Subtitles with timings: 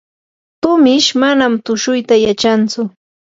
[0.61, 2.81] tumish manam tushuyta yachantsu.